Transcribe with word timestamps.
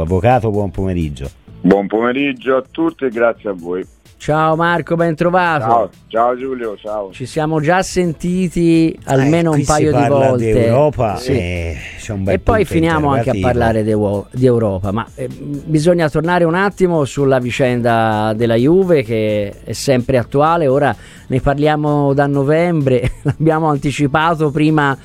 Avvocato, 0.00 0.52
buon 0.52 0.70
pomeriggio. 0.70 1.28
Buon 1.62 1.88
pomeriggio 1.88 2.54
a 2.54 2.62
tutti 2.70 3.06
e 3.06 3.08
grazie 3.08 3.50
a 3.50 3.54
voi. 3.56 3.84
Ciao 4.18 4.54
Marco, 4.54 4.94
ben 4.94 5.16
trovato. 5.16 5.64
Ciao, 5.64 5.90
ciao 6.06 6.36
Giulio, 6.36 6.76
ciao. 6.76 7.10
Ci 7.10 7.26
siamo 7.26 7.60
già 7.60 7.82
sentiti 7.82 8.96
almeno 9.06 9.52
Eh, 9.52 9.56
un 9.56 9.64
paio 9.64 9.92
di 9.92 10.06
volte. 10.06 10.52
Di 10.52 10.58
Europa 10.60 11.16
Sì. 11.16 11.32
e, 11.32 11.76
c'è 11.98 12.12
un 12.12 12.22
bel 12.22 12.34
E 12.34 12.38
poi 12.38 12.64
finiamo 12.64 13.10
anche 13.10 13.30
a 13.30 13.36
parlare 13.40 13.82
di, 13.82 13.92
di 14.30 14.46
Europa, 14.46 14.92
ma 14.92 15.04
eh, 15.16 15.26
bisogna 15.26 16.08
tornare 16.08 16.44
un 16.44 16.54
attimo 16.54 17.04
sulla 17.04 17.40
vicenda 17.40 18.32
della 18.36 18.54
Juve 18.54 19.02
che 19.02 19.52
è 19.64 19.72
sempre 19.72 20.18
attuale, 20.18 20.68
ora 20.68 20.94
ne 21.26 21.40
parliamo 21.40 22.14
da 22.14 22.28
novembre, 22.28 23.14
l'abbiamo 23.22 23.68
anticipato 23.68 24.52
prima, 24.52 24.96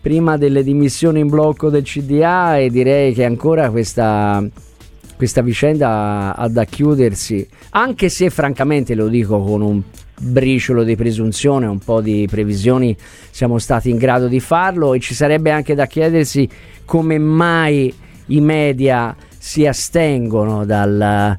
prima 0.00 0.36
delle 0.36 0.62
dimissioni 0.62 1.20
in 1.20 1.28
blocco 1.28 1.68
del 1.68 1.82
CDA 1.82 2.58
e 2.58 2.70
direi 2.70 3.12
che 3.12 3.24
ancora 3.24 3.70
questa, 3.70 4.42
questa 5.16 5.42
vicenda 5.42 6.34
ha 6.34 6.48
da 6.48 6.64
chiudersi, 6.64 7.46
anche 7.70 8.08
se 8.08 8.30
francamente 8.30 8.94
lo 8.94 9.08
dico 9.08 9.42
con 9.42 9.60
un 9.60 9.82
briciolo 10.18 10.84
di 10.84 10.96
presunzione, 10.96 11.66
un 11.66 11.78
po' 11.78 12.00
di 12.00 12.26
previsioni 12.30 12.96
siamo 13.30 13.58
stati 13.58 13.90
in 13.90 13.96
grado 13.96 14.26
di 14.26 14.40
farlo 14.40 14.94
e 14.94 15.00
ci 15.00 15.14
sarebbe 15.14 15.50
anche 15.50 15.74
da 15.74 15.86
chiedersi 15.86 16.48
come 16.84 17.18
mai 17.18 17.92
i 18.26 18.40
media 18.40 19.14
si 19.36 19.66
astengono 19.66 20.64
dal- 20.64 21.38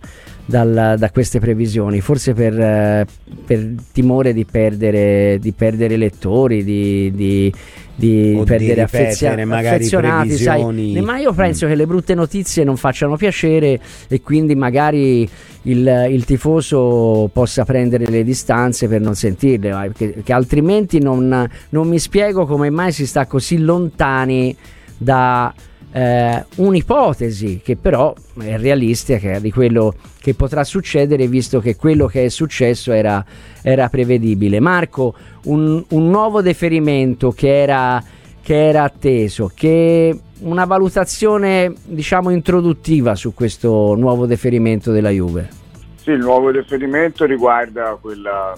dal- 0.52 0.96
da 1.00 1.10
queste 1.12 1.40
previsioni, 1.40 2.02
forse 2.02 2.34
per, 2.34 2.60
eh, 2.60 3.06
per 3.46 3.74
timore 3.94 4.34
di 4.34 4.46
perdere, 4.46 5.38
di 5.40 5.54
perdere 5.54 5.96
lettori, 5.98 6.64
di, 6.64 7.12
di- 7.16 7.54
di 7.96 8.34
O 8.36 8.40
di 8.40 8.46
perdere 8.46 8.82
ripetere 8.82 8.82
affezia- 8.84 9.46
magari 9.46 9.76
affezionati. 9.76 10.32
sai. 10.38 11.02
Ma 11.02 11.18
io 11.20 11.34
penso 11.34 11.66
Mm. 11.66 11.70
che 11.70 11.76
le 11.76 11.86
brutte 11.86 12.14
notizie 12.16 12.64
non 12.64 12.76
facciano 12.76 13.16
piacere 13.16 13.80
e 14.08 14.22
quindi 14.22 14.56
magari 14.56 15.28
il, 15.64 16.08
il 16.10 16.26
tifoso 16.26 17.30
possa 17.32 17.64
prendere 17.64 18.06
le 18.08 18.24
distanze 18.24 18.88
per 18.88 19.02
non 19.02 19.14
sentirle, 19.16 19.70
perché, 19.70 20.08
perché 20.10 20.34
altrimenti 20.34 21.00
non, 21.00 21.48
non 21.70 21.88
mi 21.88 22.00
spiego 22.00 22.46
come 22.46 22.70
mai 22.72 22.92
si 22.92 23.06
sta 23.06 23.26
così 23.28 23.60
lontani 23.60 24.56
da 24.98 25.54
eh, 25.92 26.46
un'ipotesi 26.56 27.62
che 27.64 27.76
però 27.76 28.14
è 28.40 28.58
realistica 28.58 29.40
di 29.40 29.52
quello 29.52 29.94
che 30.20 30.34
potrà 30.34 30.64
succedere 30.64 31.28
visto 31.28 31.60
che 31.60 31.76
quello 31.76 32.08
che 32.08 32.26
è 32.26 32.30
successo 32.30 32.92
era, 32.92 33.24
era 33.62 33.90
prevedibile. 33.90 34.60
Marco, 34.60 35.14
un, 35.46 35.84
un 35.90 36.10
nuovo 36.10 36.42
deferimento 36.42 37.32
che 37.32 37.62
era, 37.62 38.02
che 38.42 38.68
era 38.68 38.84
atteso, 38.84 39.52
che 39.54 40.18
una 40.40 40.66
valutazione 40.66 41.74
diciamo 41.84 42.30
introduttiva 42.30 43.16
su 43.16 43.34
questo 43.34 43.96
nuovo 43.96 44.26
deferimento 44.26 44.92
della 44.92 45.10
Juve. 45.10 45.60
Sì, 46.02 46.12
il 46.12 46.20
nuovo 46.20 46.50
riferimento 46.50 47.26
riguarda 47.26 47.96
quella 48.02 48.56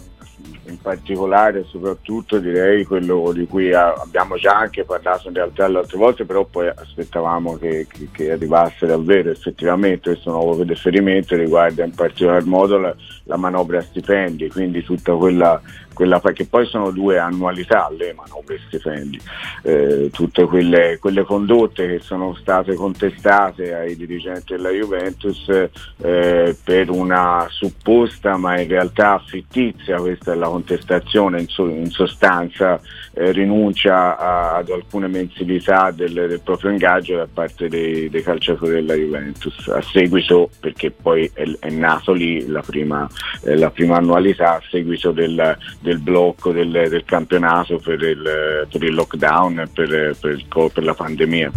in 0.66 0.78
particolare 0.82 1.64
soprattutto 1.66 2.40
direi 2.40 2.86
quello 2.86 3.32
di 3.34 3.46
cui 3.48 3.74
a- 3.74 3.94
abbiamo 3.94 4.36
già 4.38 4.58
anche 4.58 4.84
parlato 4.84 5.28
in 5.28 5.34
realtà 5.34 5.68
le 5.68 5.80
altre 5.80 5.98
volte, 5.98 6.26
però 6.26 6.46
poi 6.46 6.68
aspettavamo 6.68 7.58
che, 7.58 7.88
che- 8.12 8.32
arrivasse 8.32 8.86
davvero 8.86 9.30
effettivamente 9.30 10.12
questo 10.12 10.32
nuovo 10.32 10.64
riferimento 10.64 11.36
riguarda 11.36 11.84
in 11.84 11.94
particolar 11.94 12.44
modo 12.46 12.78
la, 12.78 12.96
la 13.24 13.38
manovra 13.38 13.82
stipendi, 13.82 14.50
quindi 14.50 14.84
tutta 14.84 15.16
quella, 15.16 15.62
quella 15.94 16.20
che 16.20 16.46
poi 16.46 16.66
sono 16.66 16.92
due 16.92 17.20
annualità 17.20 17.90
le 17.96 18.14
manovre 18.14 18.60
stipendi, 18.68 19.20
eh, 19.64 20.10
tutte 20.12 20.46
quelle, 20.46 20.98
quelle 21.00 21.24
condotte 21.24 21.88
che 21.88 22.00
sono 22.00 22.36
state 22.36 22.76
contestate 22.76 23.74
ai 23.74 23.96
dirigenti 23.96 24.54
della 24.54 24.70
Juventus 24.70 25.48
eh, 25.50 26.56
per 26.64 26.90
una 26.90 27.48
supposta 27.50 28.36
ma 28.38 28.60
in 28.60 28.68
realtà 28.68 29.22
fittizia, 29.26 29.98
questa 29.98 30.34
è 30.34 30.36
la 30.36 30.48
contestazione 30.48 31.42
in, 31.42 31.48
so- 31.48 31.70
in 31.70 31.90
sostanza, 31.90 32.80
eh, 33.14 33.32
rinuncia 33.32 34.18
a- 34.18 34.56
ad 34.56 34.70
alcune 34.70 35.08
mensilità 35.08 35.92
del, 35.92 36.14
del 36.14 36.42
proprio 36.44 36.72
ingaggio 36.72 37.18
da 37.18 37.28
parte 37.32 37.68
dei, 37.68 38.10
dei 38.10 38.24
calciatori 38.24 38.74
della 38.74 38.96
Juventus, 38.96 39.68
a 39.68 39.82
seguito, 39.82 40.50
perché 40.60 40.92
poi 40.92 41.30
è, 41.34 41.44
è 41.60 41.70
nato 41.70 42.12
lì 42.14 42.48
la 42.48 42.62
prima, 42.62 43.08
eh, 43.44 43.56
la 43.56 43.70
prima 43.70 43.98
annualità, 43.98 44.56
a 44.56 44.62
seguito 44.70 45.12
del, 45.12 45.58
del 45.80 46.00
blocco 46.00 46.52
del, 46.52 46.72
del 46.72 47.04
campionato 47.06 47.78
per 47.78 48.02
il, 48.02 48.68
per 48.70 48.84
il 48.84 48.94
lockdown 48.94 49.60
e 49.60 49.68
per, 49.68 50.16
per 50.20 50.46
per 50.74 50.84
la 50.84 50.94
pandemia. 50.94 51.52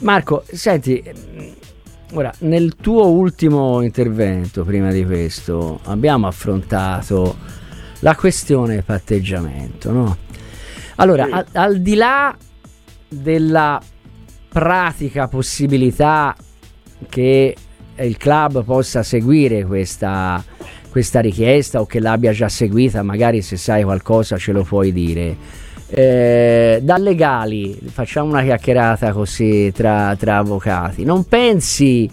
Marco, 0.00 0.44
senti, 0.46 1.02
ora 2.12 2.32
nel 2.40 2.76
tuo 2.76 3.08
ultimo 3.08 3.82
intervento, 3.82 4.64
prima 4.64 4.90
di 4.90 5.04
questo, 5.04 5.80
abbiamo 5.84 6.26
affrontato 6.26 7.36
la 8.00 8.14
questione 8.14 8.82
patteggiamento, 8.82 9.92
no? 9.92 10.16
Allora, 10.96 11.24
Sì. 11.26 11.32
al, 11.32 11.46
al 11.52 11.80
di 11.80 11.94
là 11.94 12.36
della 13.08 13.80
pratica 14.48 15.28
possibilità 15.28 16.34
che 17.08 17.54
il 18.04 18.16
club 18.16 18.64
possa 18.64 19.02
seguire 19.02 19.64
questa, 19.64 20.42
questa 20.90 21.20
richiesta 21.20 21.80
o 21.80 21.86
che 21.86 22.00
l'abbia 22.00 22.32
già 22.32 22.48
seguita, 22.48 23.02
magari 23.02 23.42
se 23.42 23.56
sai 23.56 23.82
qualcosa 23.82 24.36
ce 24.36 24.52
lo 24.52 24.62
puoi 24.62 24.92
dire. 24.92 25.36
Eh, 25.92 26.78
da 26.82 26.98
legali, 26.98 27.76
facciamo 27.90 28.30
una 28.30 28.42
chiacchierata 28.42 29.12
così 29.12 29.72
tra, 29.74 30.14
tra 30.16 30.38
avvocati. 30.38 31.04
Non 31.04 31.26
pensi 31.26 32.08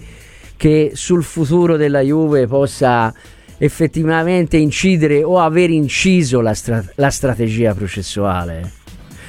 che 0.57 0.91
sul 0.93 1.23
futuro 1.23 1.77
della 1.77 2.01
Juve 2.01 2.47
possa 2.47 3.13
effettivamente 3.59 4.57
incidere 4.57 5.23
o 5.23 5.39
aver 5.39 5.69
inciso 5.69 6.41
la, 6.41 6.53
stra- 6.53 6.83
la 6.95 7.09
strategia 7.11 7.75
processuale? 7.75 8.71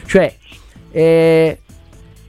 Cioè, 0.07 0.35
eh, 0.91 1.59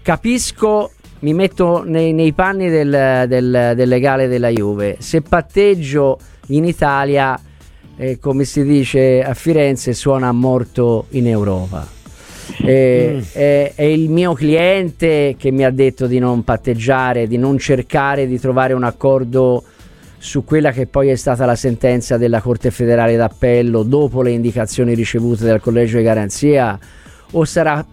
capisco, 0.02 0.92
mi 1.20 1.34
metto 1.34 1.84
nei, 1.86 2.14
nei 2.14 2.34
panni 2.34 2.70
del, 2.70 3.26
del- 3.28 3.74
del 3.76 3.88
legale 3.90 4.28
della 4.28 4.50
Juve. 4.50 4.96
Se 5.00 5.22
patteggio 5.22 6.18
in 6.48 6.64
Italia, 6.66 7.40
eh, 7.98 8.18
come 8.20 8.46
si 8.46 8.64
dice 8.64 9.22
a 9.22 9.34
Firenze, 9.34 9.94
suona 9.94 10.32
morto 10.32 11.06
in 11.10 11.28
Europa. 11.28 11.86
Eh, 12.62 13.14
Mm. 13.16 13.20
è, 13.34 13.72
è 13.76 13.84
il 13.84 14.10
mio 14.10 14.34
cliente 14.34 15.36
che 15.38 15.52
mi 15.52 15.64
ha 15.64 15.70
detto 15.70 16.08
di 16.08 16.18
non 16.20 16.44
patteggiare, 16.44 17.28
di 17.28 17.38
non 17.38 17.58
cercare 17.60 18.26
di 18.26 18.40
trovare 18.40 18.74
un 18.74 18.84
accordo 18.84 19.64
su 20.18 20.44
quella 20.44 20.72
che 20.72 20.86
poi 20.88 21.10
è 21.10 21.16
stata 21.16 21.46
la 21.46 21.56
sentenza 21.56 22.18
della 22.18 22.42
Corte 22.42 22.72
federale 22.72 23.16
d'appello 23.16 23.84
dopo 23.84 24.22
le 24.22 24.32
indicazioni 24.32 24.94
ricevute 24.96 25.46
dal 25.46 25.62
collegio 25.62 25.98
di 25.98 26.04
garanzia 26.04 26.78
o 27.32 27.46
sarà 27.46 27.86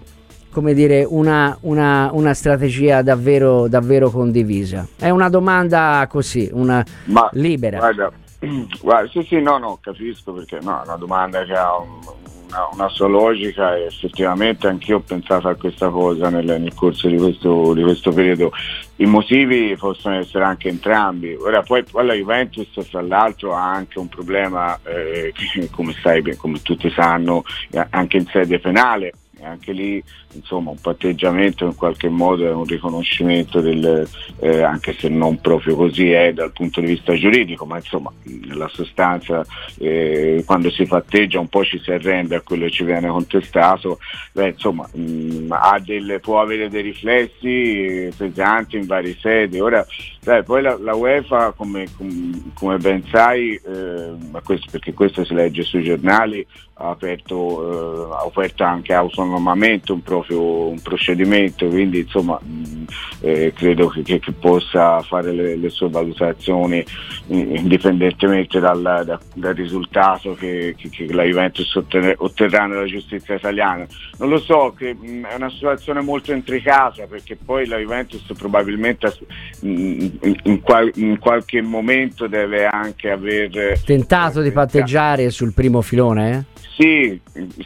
come 0.56 0.72
dire 0.72 1.04
una, 1.06 1.54
una- 1.62 2.08
una 2.14 2.32
strategia 2.32 3.02
davvero, 3.02 3.68
davvero 3.68 4.08
condivisa? 4.08 4.86
È 4.96 5.10
una 5.10 5.28
domanda 5.28 6.06
così, 6.08 6.48
una 6.50 6.82
Ma 7.04 7.28
libera. 7.32 7.76
Guarda, 7.76 8.10
guarda, 8.80 9.10
sì, 9.10 9.22
sì, 9.28 9.42
no, 9.42 9.58
no, 9.58 9.78
capisco 9.82 10.32
perché 10.32 10.58
no, 10.62 10.80
è 10.80 10.86
una 10.86 10.96
domanda 10.96 11.44
che 11.44 11.52
ha 11.52 11.76
un- 11.76 12.24
una, 12.48 12.68
una 12.72 12.88
sua 12.88 13.08
logica 13.08 13.76
e 13.76 13.86
effettivamente 13.86 14.66
anch'io 14.66 14.96
ho 14.98 15.00
pensato 15.00 15.48
a 15.48 15.56
questa 15.56 15.90
cosa 15.90 16.30
nel, 16.30 16.46
nel 16.46 16.72
corso 16.74 17.06
di 17.08 17.18
questo, 17.18 17.74
di 17.74 17.82
questo 17.82 18.12
periodo. 18.12 18.50
I 18.96 19.04
motivi 19.04 19.76
possono 19.76 20.14
essere 20.14 20.44
anche 20.44 20.68
entrambi. 20.70 21.34
Ora 21.34 21.60
poi, 21.62 21.82
poi 21.82 22.06
la 22.06 22.14
Juventus 22.14 22.68
fra 22.88 23.02
l'altro 23.02 23.52
ha 23.54 23.70
anche 23.72 23.98
un 23.98 24.08
problema, 24.08 24.78
eh, 24.84 25.34
come 25.74 25.92
sai, 26.02 26.22
come 26.36 26.62
tutti 26.62 26.88
sanno, 26.88 27.42
eh, 27.72 27.84
anche 27.90 28.16
in 28.16 28.24
sede 28.26 28.58
penale. 28.58 29.12
E 29.38 29.44
anche 29.44 29.72
lì 29.72 30.02
insomma 30.36 30.70
un 30.70 30.80
patteggiamento 30.80 31.64
in 31.64 31.74
qualche 31.74 32.08
modo 32.08 32.46
è 32.46 32.52
un 32.52 32.64
riconoscimento 32.64 33.60
del, 33.60 34.06
eh, 34.40 34.62
anche 34.62 34.94
se 34.98 35.08
non 35.08 35.40
proprio 35.40 35.76
così 35.76 36.10
è 36.10 36.32
dal 36.32 36.52
punto 36.52 36.80
di 36.80 36.86
vista 36.86 37.14
giuridico, 37.14 37.64
ma 37.66 37.76
insomma 37.76 38.12
nella 38.24 38.68
sostanza 38.68 39.44
eh, 39.78 40.42
quando 40.46 40.70
si 40.70 40.84
patteggia 40.84 41.40
un 41.40 41.48
po' 41.48 41.64
ci 41.64 41.78
si 41.78 41.90
arrende 41.90 42.36
a 42.36 42.40
quello 42.40 42.64
che 42.66 42.70
ci 42.70 42.84
viene 42.84 43.08
contestato, 43.08 43.98
beh, 44.32 44.48
insomma 44.48 44.88
mh, 44.92 45.46
ha 45.50 45.80
delle- 45.82 46.20
può 46.20 46.40
avere 46.40 46.68
dei 46.68 46.82
riflessi 46.82 47.84
eh, 47.84 48.12
pesanti 48.16 48.76
in 48.76 48.86
varie 48.86 49.16
sedi. 49.20 49.60
Ora, 49.60 49.84
sai, 50.20 50.42
poi 50.42 50.62
la, 50.62 50.76
la 50.78 50.94
UEFA 50.94 51.52
come, 51.52 51.86
com- 51.96 52.52
come 52.54 52.76
ben 52.78 53.02
sai, 53.10 53.54
eh, 53.54 54.12
questo, 54.44 54.66
perché 54.70 54.92
questo 54.92 55.24
si 55.24 55.34
legge 55.34 55.62
sui 55.62 55.82
giornali, 55.82 56.46
ha 56.74 56.90
aperto, 56.90 58.10
eh, 58.10 58.14
ha 58.14 58.26
offerto 58.26 58.62
anche 58.64 58.92
auto 58.92 59.22
autonomamente 59.22 59.92
un 59.92 60.02
proprio 60.26 60.68
un 60.68 60.80
procedimento, 60.80 61.66
quindi 61.68 62.00
insomma 62.00 62.38
mh, 62.42 62.84
eh, 63.20 63.52
credo 63.54 63.88
che, 63.88 64.02
che, 64.02 64.18
che, 64.18 64.32
possa 64.32 65.00
fare 65.00 65.32
le, 65.32 65.56
le 65.56 65.70
sue 65.70 65.88
valutazioni 65.88 66.84
indipendentemente 67.28 68.58
dal, 68.58 68.82
da, 68.82 69.18
dal 69.34 69.54
risultato 69.54 70.34
che, 70.34 70.74
che, 70.76 71.12
la 71.12 71.22
Juventus 71.22 71.74
otterrà 71.74 72.66
nella 72.66 72.84
giustizia 72.84 73.34
italiana. 73.34 73.86
Non 74.18 74.28
lo 74.28 74.38
so, 74.38 74.74
mh, 74.78 75.22
è 75.22 75.34
una 75.34 75.50
situazione 75.50 76.00
molto 76.00 76.32
intricata 76.32 77.06
perché 77.06 77.36
poi 77.36 77.66
la 77.66 77.78
Juventus 77.78 78.24
probabilmente 78.36 79.12
mh, 79.60 80.06
in, 80.42 80.60
qual, 80.60 80.90
in 80.96 81.18
qualche 81.18 81.62
momento 81.62 82.26
deve 82.26 82.66
anche 82.66 83.10
aver 83.10 83.80
tentato 83.84 84.40
di 84.40 84.50
patteggiare 84.50 85.30
sul 85.30 85.52
primo 85.52 85.80
filone? 85.80 86.30
Eh? 86.30 86.55
Sì, 86.78 87.18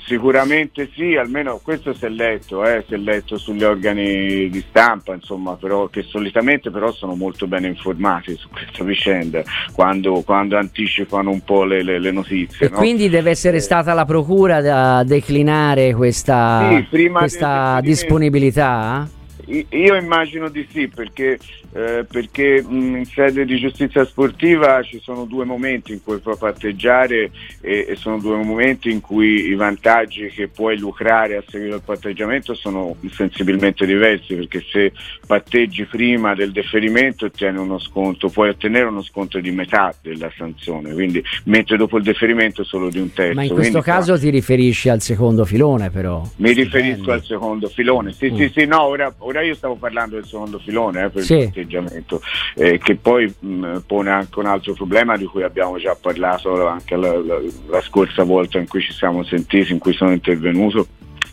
sicuramente 0.07 0.89
sì, 0.95 1.17
almeno 1.17 1.59
questo 1.61 1.93
si 1.93 2.05
è 2.05 2.09
letto, 2.09 2.65
eh, 2.65 2.85
si 2.87 2.95
è 2.95 2.97
letto 2.97 3.39
sugli 3.39 3.65
organi 3.65 4.49
di 4.49 4.65
stampa, 4.69 5.15
insomma, 5.15 5.57
però, 5.57 5.89
che 5.89 6.03
solitamente 6.03 6.71
però 6.71 6.93
sono 6.93 7.17
molto 7.17 7.49
ben 7.49 7.65
informati 7.65 8.37
su 8.37 8.49
questa 8.49 8.85
vicenda 8.85 9.43
quando, 9.73 10.23
quando 10.23 10.57
anticipano 10.57 11.31
un 11.31 11.41
po' 11.43 11.65
le, 11.65 11.83
le, 11.83 11.99
le 11.99 12.13
notizie. 12.13 12.67
E 12.67 12.71
no? 12.71 12.77
quindi 12.77 13.09
deve 13.09 13.31
essere 13.31 13.57
eh. 13.57 13.61
stata 13.61 13.95
la 13.95 14.05
procura 14.05 14.99
a 14.99 15.03
declinare 15.03 15.93
questa, 15.93 16.85
sì, 16.89 17.09
questa 17.09 17.81
disponibilità? 17.83 19.09
Io 19.51 19.97
immagino 19.97 20.49
di 20.49 20.67
sì, 20.71 20.89
perché, 20.89 21.39
eh, 21.73 22.05
perché 22.09 22.65
in 22.69 23.05
sede 23.05 23.45
di 23.45 23.59
giustizia 23.59 24.05
sportiva 24.05 24.81
ci 24.83 25.01
sono 25.01 25.25
due 25.25 25.45
momenti 25.45 25.93
in 25.93 26.03
cui 26.03 26.19
puoi 26.19 26.37
patteggiare 26.39 27.31
e, 27.61 27.87
e, 27.89 27.97
sono 27.97 28.19
due 28.19 28.37
momenti 28.37 28.91
in 28.91 29.01
cui 29.01 29.49
i 29.49 29.55
vantaggi 29.55 30.29
che 30.29 30.49
puoi 30.49 30.79
lucrare 30.79 31.37
a 31.37 31.43
seguito 31.49 31.75
del 31.75 31.83
patteggiamento 31.85 32.55
sono 32.55 32.95
sensibilmente 33.11 33.85
diversi, 33.87 34.35
perché 34.35 34.63
se 34.71 34.93
patteggi 35.27 35.85
prima 35.85 36.35
del 36.35 36.53
deferimento 36.53 37.27
ottieni 37.27 37.59
uno 37.59 37.79
sconto, 37.79 38.29
puoi 38.29 38.51
ottenere 38.51 38.87
uno 38.87 39.03
sconto 39.03 39.41
di 39.41 39.51
metà 39.51 39.93
della 40.01 40.31
sanzione, 40.37 40.93
quindi, 40.93 41.23
mentre 41.45 41.77
dopo 41.77 41.97
il 41.97 42.05
deferimento 42.05 42.63
solo 42.63 42.89
di 42.89 42.99
un 42.99 43.13
terzo. 43.13 43.35
Ma 43.35 43.43
in 43.43 43.49
questo 43.49 43.81
quindi, 43.81 43.91
caso 43.91 44.19
ti 44.19 44.31
riferisci 44.31 44.89
al 44.89 45.01
secondo 45.01 45.45
filone 45.45 45.91
però? 45.91 46.23
Mi 46.37 46.53
riferisco 46.53 47.11
al 47.11 47.25
secondo 47.25 47.69
filone, 47.69 48.13
sì 48.13 48.31
mm. 48.31 48.37
sì 48.37 48.51
sì, 48.55 48.65
no, 48.67 48.83
ora, 48.83 49.13
ora 49.19 49.40
ora 49.41 49.43
io 49.43 49.55
stavo 49.55 49.75
parlando 49.75 50.17
del 50.17 50.27
secondo 50.27 50.59
filone 50.59 51.05
eh, 51.05 51.11
per 51.11 51.23
sì. 51.23 51.35
il 51.35 51.45
patteggiamento, 51.47 52.21
eh, 52.55 52.79
che 52.79 52.97
poi 52.97 53.33
mh, 53.39 53.79
pone 53.87 54.11
anche 54.11 54.39
un 54.39 54.47
altro 54.47 54.75
problema 54.75 55.17
di 55.17 55.25
cui 55.25 55.43
abbiamo 55.43 55.79
già 55.79 55.97
parlato 56.01 56.67
anche 56.67 56.97
la, 56.97 57.19
la, 57.19 57.41
la 57.69 57.81
scorsa 57.81 58.23
volta 58.23 58.59
in 58.59 58.69
cui 58.69 58.81
ci 58.81 58.93
siamo 58.93 59.25
sentiti, 59.25 59.73
in 59.73 59.79
cui 59.79 59.95
sono 59.95 60.13
intervenuto 60.13 60.87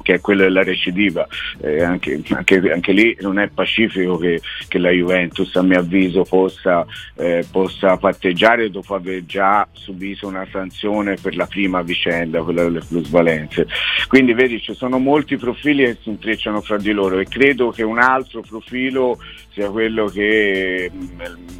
che 0.07 0.13
è 0.13 0.21
quello 0.21 0.43
della 0.43 0.63
recidiva. 0.63 1.27
Eh, 1.59 1.83
anche, 1.83 2.21
anche, 2.29 2.71
anche, 2.71 2.93
lì 2.93 3.17
non 3.19 3.39
è 3.39 3.49
pacifico 3.49 4.15
che, 4.15 4.39
che, 4.69 4.77
la 4.77 4.89
Juventus, 4.89 5.53
a 5.57 5.61
mio 5.61 5.79
avviso, 5.79 6.23
possa, 6.23 6.85
eh, 7.15 7.45
possa, 7.51 7.97
patteggiare 7.97 8.69
dopo 8.69 8.95
aver 8.95 9.25
già 9.25 9.67
subito 9.73 10.25
una 10.25 10.47
sanzione 10.49 11.17
per 11.21 11.35
la 11.35 11.45
prima 11.45 11.81
vicenda, 11.81 12.41
quella 12.41 12.63
delle 12.63 12.79
plusvalenze. 12.87 13.67
Quindi 14.07 14.31
vedi, 14.31 14.61
ci 14.61 14.73
sono 14.73 14.97
molti 14.97 15.35
profili 15.35 15.83
che 15.83 15.97
si 16.01 16.07
intrecciano 16.07 16.61
fra 16.61 16.77
di 16.77 16.93
loro 16.93 17.19
e 17.19 17.25
credo 17.25 17.71
che 17.71 17.83
un 17.83 17.99
altro 17.99 18.39
profilo 18.47 19.19
sia 19.57 19.71
quello 19.71 20.05
che 20.05 20.91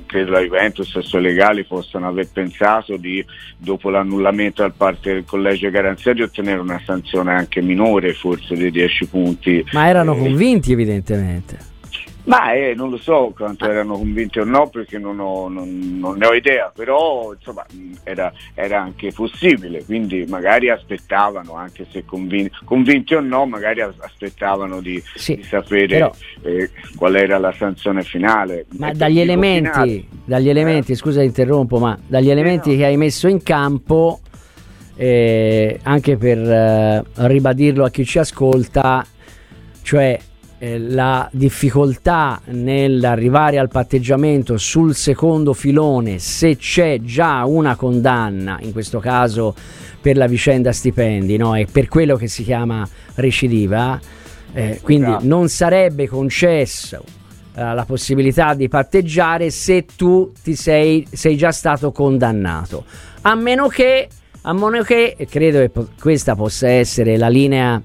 credo 0.06 0.32
la 0.32 0.42
Juventus 0.42 0.96
e 0.96 1.00
i 1.00 1.04
suoi 1.04 1.24
legali 1.24 1.64
possano 1.64 2.08
aver 2.08 2.30
pensato 2.32 2.96
di, 2.96 3.26
dopo 3.58 3.90
l'annullamento 3.90 4.62
da 4.62 4.70
parte 4.70 5.14
del 5.14 5.26
collegio 5.26 5.72
garanzia, 5.72 6.14
di 6.14 6.22
ottenere 6.22 6.60
una 6.60 6.80
sanzione 6.86 7.34
anche 7.34 7.60
minore, 7.62 8.14
forse 8.14 8.54
di 8.56 8.70
10 8.70 9.08
punti. 9.08 9.66
Ma 9.72 9.88
erano 9.88 10.14
eh, 10.14 10.20
convinti 10.20 10.72
evidentemente. 10.72 11.58
Ma 12.28 12.52
eh, 12.52 12.74
non 12.76 12.90
lo 12.90 12.98
so 12.98 13.32
quanto 13.34 13.64
erano 13.70 13.98
convinti 13.98 14.40
o 14.40 14.44
no 14.44 14.68
perché 14.68 14.98
non, 14.98 15.18
ho, 15.20 15.48
non, 15.48 15.98
non 15.98 16.18
ne 16.18 16.28
ho 16.28 16.34
idea, 16.34 16.70
però 16.76 17.34
insomma 17.34 17.66
era, 18.04 18.34
era, 18.54 18.82
anche 18.82 19.14
possibile, 19.14 19.86
quindi 19.86 20.26
magari 20.28 20.70
aspettavano, 20.70 21.54
anche 21.54 21.88
se 21.90 22.04
convinti, 22.04 22.54
convinti 22.66 23.14
o 23.14 23.22
no, 23.22 23.46
magari 23.46 23.80
aspettavano 23.80 24.82
di, 24.82 25.02
sì, 25.16 25.38
di 25.38 25.44
sapere 25.44 25.88
però, 25.88 26.14
eh, 26.42 26.70
qual 26.98 27.16
era 27.16 27.38
la 27.38 27.54
sanzione 27.54 28.04
finale. 28.04 28.66
Ma 28.72 28.92
dagli 28.92 29.22
elementi, 29.22 30.06
dagli 30.26 30.50
elementi, 30.50 30.92
eh. 30.92 30.96
scusa 30.96 31.24
interrompo, 31.24 31.80
ma 31.80 31.98
dagli 32.06 32.30
elementi 32.30 32.72
no. 32.72 32.76
che 32.76 32.86
hai 32.86 32.98
messo 32.98 33.30
in 33.30 33.42
campo, 33.42 34.20
eh, 34.98 35.80
anche 35.82 36.18
per 36.18 36.40
eh, 36.40 37.04
ribadirlo 37.26 37.86
a 37.86 37.90
chi 37.90 38.04
ci 38.04 38.20
ascolta, 38.20 39.06
cioè 39.82 40.20
eh, 40.60 40.80
la 40.80 41.30
difficoltà 41.32 42.42
nell'arrivare 42.46 43.60
al 43.60 43.70
patteggiamento 43.70 44.58
sul 44.58 44.96
secondo 44.96 45.54
filone 45.54 46.20
se 46.20 46.58
c'è 46.58 47.00
già 47.02 47.46
una 47.46 47.76
condanna, 47.76 48.58
in 48.62 48.72
questo 48.72 49.00
caso 49.00 49.56
per 50.02 50.18
la 50.18 50.28
vicenda 50.28 50.72
stipendi, 50.72 51.38
no? 51.38 51.56
è 51.56 51.66
per 51.66 51.88
quello 51.88 52.16
che 52.16 52.28
si 52.28 52.44
chiama 52.44 52.88
recidiva, 53.16 54.00
eh, 54.54 54.80
quindi 54.82 55.16
non 55.22 55.50
sarebbe 55.50 56.08
concesso 56.08 57.04
eh, 57.54 57.74
la 57.74 57.86
possibilità 57.86 58.54
di 58.54 58.68
patteggiare 58.68 59.50
se 59.50 59.86
tu 59.96 60.32
ti 60.42 60.56
sei, 60.56 61.06
sei 61.12 61.36
già 61.36 61.52
stato 61.52 61.92
condannato, 61.92 62.86
a 63.22 63.36
meno 63.36 63.68
che, 63.68 64.08
a 64.42 64.54
meno 64.54 64.82
che 64.82 65.16
credo 65.30 65.60
che 65.60 65.70
po- 65.70 65.90
questa 66.00 66.36
possa 66.36 66.70
essere 66.70 67.18
la 67.18 67.28
linea 67.28 67.82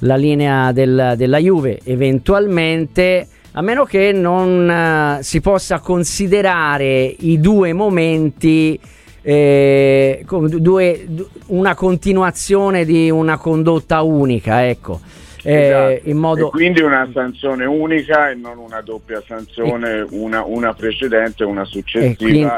la 0.00 0.16
linea 0.16 0.72
del, 0.72 1.14
della 1.16 1.38
Juve 1.38 1.80
eventualmente 1.84 3.26
a 3.52 3.62
meno 3.62 3.84
che 3.84 4.12
non 4.12 5.18
uh, 5.18 5.22
si 5.22 5.40
possa 5.40 5.78
considerare 5.78 7.14
i 7.18 7.38
due 7.40 7.72
momenti 7.72 8.78
eh, 9.22 10.24
due, 10.26 11.06
una 11.46 11.74
continuazione 11.74 12.84
di 12.84 13.10
una 13.10 13.38
condotta 13.38 14.02
unica 14.02 14.66
ecco 14.68 15.00
eh, 15.44 16.00
esatto. 16.02 16.14
modo... 16.14 16.46
E 16.46 16.50
quindi 16.50 16.80
una 16.80 17.08
sanzione 17.12 17.66
unica 17.66 18.30
e 18.30 18.34
non 18.34 18.58
una 18.58 18.80
doppia 18.80 19.22
sanzione, 19.26 19.98
e... 19.98 20.06
una, 20.10 20.42
una, 20.44 20.72
precedente 20.72 21.42
e 21.42 21.46
una 21.46 21.64
successiva. 21.64 22.14
Quindi, 22.16 22.48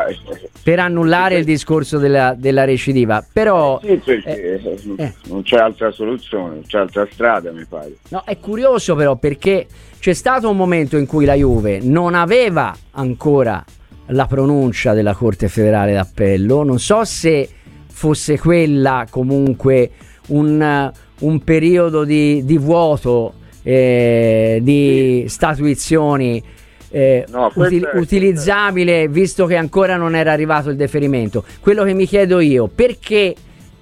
per 0.62 0.78
annullare 0.78 1.36
il 1.36 1.44
discorso 1.44 1.98
della, 1.98 2.34
della 2.36 2.64
recidiva, 2.64 3.26
però... 3.30 3.80
Eh, 3.82 4.00
sì, 4.04 4.20
perché 4.22 4.62
eh, 4.62 4.94
eh, 4.96 5.14
non 5.28 5.42
c'è 5.42 5.56
altra 5.56 5.90
soluzione, 5.90 6.54
non 6.54 6.62
c'è 6.64 6.78
altra 6.78 7.06
strada 7.10 7.50
mi 7.50 7.64
pare. 7.68 7.96
No, 8.08 8.22
è 8.24 8.38
curioso 8.38 8.94
però 8.94 9.16
perché 9.16 9.66
c'è 9.98 10.12
stato 10.12 10.48
un 10.48 10.56
momento 10.56 10.96
in 10.96 11.06
cui 11.06 11.24
la 11.24 11.34
Juve 11.34 11.80
non 11.82 12.14
aveva 12.14 12.74
ancora 12.92 13.64
la 14.10 14.26
pronuncia 14.26 14.92
della 14.92 15.14
Corte 15.14 15.48
federale 15.48 15.92
d'appello, 15.92 16.62
non 16.62 16.78
so 16.78 17.04
se 17.04 17.48
fosse 17.88 18.38
quella 18.38 19.06
comunque 19.10 19.90
un 20.28 20.92
un 21.20 21.42
periodo 21.42 22.04
di, 22.04 22.44
di 22.44 22.58
vuoto, 22.58 23.34
eh, 23.62 24.60
di 24.62 25.24
sì. 25.26 25.28
statuizioni 25.28 26.42
eh, 26.90 27.24
no, 27.28 27.50
util- 27.54 27.90
utilizzabile 27.94 29.08
visto 29.08 29.46
che 29.46 29.56
ancora 29.56 29.96
non 29.96 30.14
era 30.14 30.32
arrivato 30.32 30.70
il 30.70 30.76
deferimento. 30.76 31.44
Quello 31.60 31.84
che 31.84 31.94
mi 31.94 32.06
chiedo 32.06 32.40
io, 32.40 32.68
perché 32.72 33.34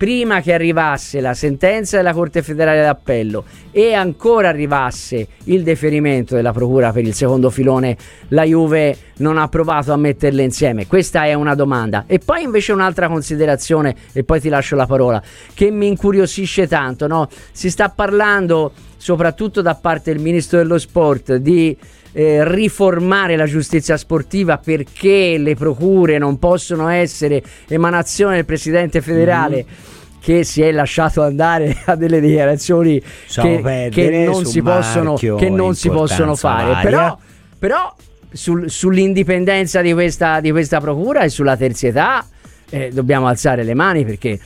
prima 0.04 0.42
che 0.42 0.52
arrivasse 0.52 1.22
la 1.22 1.32
sentenza 1.32 1.96
della 1.96 2.12
Corte 2.12 2.42
federale 2.42 2.82
d'appello 2.82 3.42
e 3.70 3.94
ancora 3.94 4.50
arrivasse 4.50 5.28
il 5.44 5.62
deferimento 5.62 6.34
della 6.34 6.52
Procura 6.52 6.92
per 6.92 7.06
il 7.06 7.14
secondo 7.14 7.48
filone, 7.48 7.96
la 8.28 8.42
Juve 8.42 8.98
non 9.16 9.38
ha 9.38 9.48
provato 9.48 9.94
a 9.94 9.96
metterle 9.96 10.42
insieme? 10.42 10.86
Questa 10.86 11.24
è 11.24 11.32
una 11.32 11.54
domanda. 11.54 12.04
E 12.06 12.18
poi 12.18 12.42
invece 12.42 12.72
un'altra 12.72 13.08
considerazione, 13.08 13.96
e 14.12 14.24
poi 14.24 14.40
ti 14.42 14.50
lascio 14.50 14.76
la 14.76 14.84
parola, 14.84 15.22
che 15.54 15.70
mi 15.70 15.86
incuriosisce 15.86 16.68
tanto. 16.68 17.06
No? 17.06 17.26
Si 17.50 17.70
sta 17.70 17.88
parlando, 17.88 18.72
soprattutto 18.98 19.62
da 19.62 19.74
parte 19.74 20.12
del 20.12 20.20
Ministro 20.20 20.58
dello 20.58 20.76
Sport, 20.76 21.36
di 21.36 21.74
eh, 22.16 22.48
riformare 22.48 23.36
la 23.36 23.46
giustizia 23.46 23.96
sportiva 23.96 24.58
perché 24.58 25.36
le 25.36 25.56
procure 25.56 26.16
non 26.16 26.38
possono 26.38 26.88
essere 26.88 27.42
emanazione 27.68 28.36
del 28.36 28.44
presidente 28.44 29.00
federale. 29.00 29.56
Mm-hmm 29.56 29.92
che 30.24 30.42
si 30.42 30.62
è 30.62 30.72
lasciato 30.72 31.20
andare 31.20 31.76
a 31.84 31.96
delle 31.96 32.18
dichiarazioni 32.18 32.98
che, 32.98 33.90
che, 33.92 34.24
non, 34.24 34.46
si 34.46 34.62
possono, 34.62 35.16
che 35.16 35.50
non 35.50 35.74
si 35.74 35.90
possono, 35.90 36.34
fare. 36.34 36.80
Però, 36.80 37.18
però 37.58 37.94
sul, 38.32 38.70
sull'indipendenza 38.70 39.82
di 39.82 39.92
questa, 39.92 40.40
di 40.40 40.50
questa, 40.50 40.80
procura 40.80 41.24
e 41.24 41.28
sulla 41.28 41.58
terzietà 41.58 42.26
eh, 42.70 42.88
dobbiamo 42.90 43.26
alzare 43.26 43.64
le 43.64 43.74
mani 43.74 44.06
perché 44.06 44.40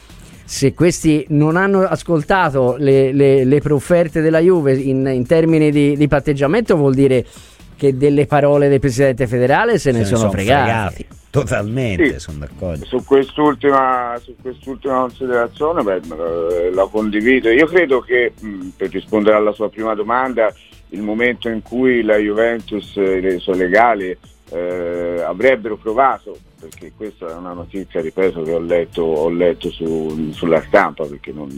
se 0.44 0.74
questi 0.74 1.24
non 1.28 1.56
hanno 1.56 1.82
ascoltato 1.82 2.74
le, 2.78 3.12
le, 3.12 3.44
le 3.44 3.60
profferte 3.60 4.20
della 4.20 4.40
Juve 4.40 4.74
in, 4.74 5.06
in 5.06 5.26
termini 5.26 5.70
di, 5.70 5.96
di 5.96 6.08
patteggiamento 6.08 6.74
vuol 6.74 6.94
dire 6.94 7.24
che 7.78 7.96
delle 7.96 8.26
parole 8.26 8.68
del 8.68 8.80
presidente 8.80 9.26
federale 9.26 9.78
se, 9.78 9.92
se 9.92 9.98
ne, 9.98 10.04
sono, 10.04 10.18
sono 10.18 10.30
fregati. 10.32 10.94
fregati. 10.94 11.06
Totalmente, 11.30 12.12
Sì. 12.14 12.18
sono 12.20 12.38
d'accordo. 12.38 12.84
Su 12.86 13.04
quest'ultima, 13.04 14.18
su 14.22 14.34
quest'ultima 14.40 15.00
considerazione 15.00 15.82
beh, 15.82 16.00
eh, 16.66 16.70
la 16.72 16.86
condivido. 16.90 17.50
Io 17.50 17.66
credo 17.66 18.00
che, 18.00 18.32
mh, 18.38 18.68
per 18.76 18.90
rispondere 18.90 19.36
alla 19.36 19.52
sua 19.52 19.68
prima 19.70 19.94
domanda, 19.94 20.52
il 20.90 21.02
momento 21.02 21.48
in 21.48 21.62
cui 21.62 22.02
la 22.02 22.16
Juventus 22.16 22.96
e 22.96 23.18
i 23.34 23.38
suoi 23.40 23.58
legali 23.58 24.16
eh, 24.50 25.22
avrebbero 25.24 25.76
provato, 25.76 26.36
perché 26.58 26.92
questa 26.96 27.28
è 27.28 27.34
una 27.34 27.52
notizia, 27.52 28.00
ripeto, 28.00 28.40
che 28.42 28.52
ho 28.54 28.58
letto, 28.60 29.02
ho 29.02 29.28
letto 29.28 29.70
su- 29.70 30.30
sulla 30.32 30.62
stampa, 30.66 31.04
perché 31.04 31.30
non, 31.32 31.48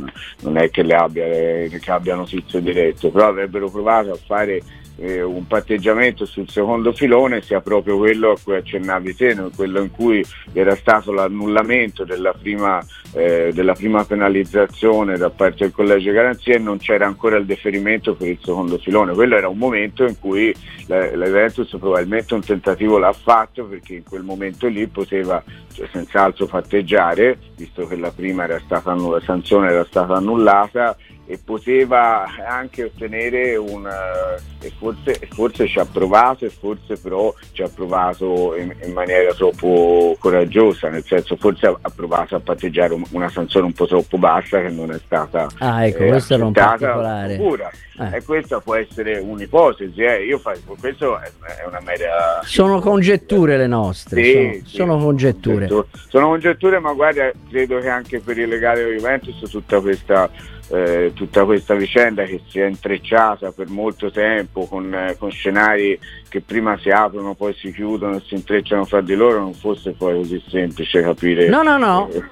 non 0.40 0.56
è 0.58 0.68
che, 0.70 0.82
le 0.82 0.94
abbia, 0.94 1.24
che 1.24 1.80
abbia 1.86 2.16
notizie 2.16 2.60
dirette, 2.60 3.08
però 3.10 3.28
avrebbero 3.28 3.70
provato 3.70 4.10
a 4.10 4.18
fare 4.26 4.60
eh, 4.96 5.22
un 5.22 5.46
patteggiamento 5.46 6.26
sul 6.26 6.48
secondo 6.48 6.92
filone 6.92 7.40
sia 7.42 7.60
proprio 7.60 7.96
quello 7.96 8.32
a 8.32 8.36
cui 8.42 8.56
accennavi 8.56 9.14
te, 9.14 9.36
quello 9.54 9.80
in 9.80 9.90
cui 9.90 10.24
era 10.52 10.74
stato 10.76 11.12
l'annullamento 11.12 12.04
della 12.04 12.32
prima, 12.32 12.84
eh, 13.14 13.50
della 13.52 13.72
prima 13.74 14.04
penalizzazione 14.04 15.16
da 15.16 15.30
parte 15.30 15.64
del 15.64 15.72
collegio 15.72 16.12
garanzia 16.12 16.54
e 16.54 16.58
non 16.58 16.78
c'era 16.78 17.06
ancora 17.06 17.36
il 17.36 17.46
deferimento 17.46 18.14
per 18.14 18.28
il 18.28 18.38
secondo 18.42 18.78
filone. 18.78 19.14
Quello 19.14 19.36
era 19.36 19.48
un 19.48 19.58
momento 19.58 20.04
in 20.04 20.18
cui 20.18 20.54
la, 20.86 21.08
Juventus 21.08 21.68
probabilmente 21.78 22.34
un 22.34 22.40
tentativo 22.40 22.98
l'ha 22.98 23.12
fatto 23.12 23.64
perché 23.64 23.94
in 23.94 24.04
quel 24.04 24.22
momento 24.22 24.66
lì 24.66 24.86
poteva 24.86 25.42
cioè, 25.72 25.88
senz'altro 25.92 26.46
patteggiare, 26.46 27.38
visto 27.56 27.86
che 27.86 27.96
la 27.96 28.10
prima 28.10 28.44
era 28.44 28.60
stata 28.64 28.94
la 28.94 29.20
sanzione 29.20 29.70
era 29.70 29.84
stata 29.84 30.14
annullata 30.14 30.96
e 31.30 31.38
poteva 31.38 32.26
anche 32.44 32.82
ottenere 32.82 33.54
un 33.54 33.86
eh, 33.86 34.66
e 34.66 34.72
forse, 34.76 35.20
forse 35.30 35.68
ci 35.68 35.78
ha 35.78 35.84
provato 35.86 36.44
e 36.44 36.50
forse 36.50 36.96
però 37.00 37.32
ci 37.52 37.62
ha 37.62 37.70
provato 37.72 38.56
in, 38.56 38.74
in 38.84 38.92
maniera 38.92 39.32
troppo 39.32 40.16
coraggiosa 40.18 40.88
nel 40.88 41.04
senso 41.04 41.36
forse 41.36 41.66
ha, 41.68 41.78
ha 41.80 41.90
provato 41.94 42.34
a 42.34 42.40
patteggiare 42.40 42.94
un- 42.94 43.04
una 43.12 43.28
sanzione 43.28 43.66
un 43.66 43.72
po' 43.72 43.86
troppo 43.86 44.18
bassa 44.18 44.60
che 44.60 44.70
non 44.70 44.90
è 44.90 44.98
stata 45.04 45.46
Ah, 45.58 45.86
ecco, 45.86 46.02
eh, 46.02 46.08
questo 46.08 46.34
era 46.34 46.44
un 46.44 46.52
particolare. 46.52 47.36
pura. 47.36 47.70
Eh. 48.00 48.16
e 48.16 48.24
questa 48.24 48.60
può 48.60 48.74
essere 48.76 49.18
un'ipotesi 49.18 50.00
eh. 50.02 50.24
io 50.24 50.38
faccio, 50.38 50.74
questo 50.80 51.18
è, 51.18 51.30
è 51.62 51.66
una 51.66 51.80
mera 51.84 52.40
Sono 52.42 52.80
congetture 52.80 53.56
le 53.56 53.66
nostre, 53.68 54.24
sì, 54.24 54.32
sono, 54.32 54.52
sì, 54.52 54.76
sono 54.76 54.96
congetture. 54.98 55.68
Sono, 56.08 56.28
congetture, 56.28 56.78
ma 56.78 56.92
guarda, 56.94 57.30
credo 57.50 57.78
che 57.78 57.88
anche 57.88 58.20
per 58.20 58.38
il 58.38 58.48
legale 58.48 58.96
Juventus 58.96 59.38
tutta 59.50 59.80
questa, 59.80 60.30
eh, 60.72 61.10
tutta 61.14 61.44
questa 61.44 61.74
vicenda 61.74 62.22
che 62.24 62.40
si 62.48 62.60
è 62.60 62.66
intrecciata 62.66 63.50
per 63.52 63.68
molto 63.68 64.10
tempo 64.10 64.66
con, 64.66 64.92
eh, 64.94 65.16
con 65.18 65.30
scenari 65.30 65.98
che 66.28 66.40
prima 66.40 66.78
si 66.78 66.90
aprono, 66.90 67.34
poi 67.34 67.52
si 67.54 67.72
chiudono 67.72 68.16
e 68.16 68.22
si 68.26 68.34
intrecciano 68.34 68.84
fra 68.84 69.00
di 69.00 69.14
loro, 69.16 69.40
non 69.40 69.52
fosse 69.54 69.90
poi 69.92 70.14
così 70.14 70.40
semplice 70.48 71.02
capire 71.02 71.48
No, 71.48 71.62
no, 71.62 71.76
no. 71.76 72.08
eh, 72.12 72.22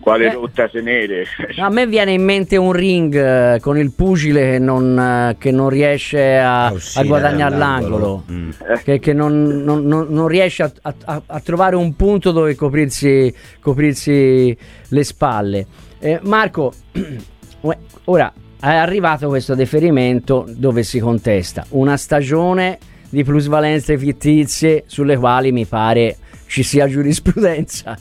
quale 0.00 0.26
Eh. 0.26 0.32
rotta 0.34 0.68
tenere. 0.68 1.24
A 1.56 1.70
me 1.70 1.86
viene 1.86 2.12
in 2.12 2.22
mente 2.22 2.56
un 2.58 2.72
ring 2.72 3.14
eh, 3.14 3.58
con 3.60 3.78
il 3.78 3.92
pugile 3.92 4.52
che 4.52 4.58
non, 4.58 4.98
eh, 4.98 5.36
che 5.38 5.50
non 5.50 5.70
riesce 5.70 6.36
a, 6.36 6.66
A 6.66 6.74
a 6.96 7.02
guadagnare 7.04 7.56
l'angolo, 7.56 8.24
Mm. 8.30 8.50
che, 8.84 8.98
che 8.98 9.12
non, 9.14 9.62
non- 9.64 9.84
non- 9.86 10.28
riesce 10.28 10.62
a, 10.64 10.72
a- 10.82 11.22
a 11.24 11.40
trovare 11.40 11.76
un 11.76 11.94
punto 11.96 12.32
dove 12.32 12.54
coprirsi, 12.54 13.32
coprirsi 13.60 14.56
le 14.88 15.04
spalle. 15.04 15.66
Eh, 15.98 16.18
Marco, 16.22 16.72
ora 18.04 18.32
è 18.58 18.66
arrivato 18.74 19.28
questo 19.28 19.54
deferimento 19.54 20.44
dove 20.48 20.82
si 20.82 20.98
contesta 20.98 21.64
una 21.70 21.96
stagione 21.96 22.78
di 23.08 23.22
plusvalenze 23.22 23.96
fittizie 23.98 24.84
sulle 24.86 25.16
quali 25.16 25.52
mi 25.52 25.64
pare 25.66 26.16
ci 26.46 26.62
sia 26.62 26.88
giurisprudenza. 26.88 27.96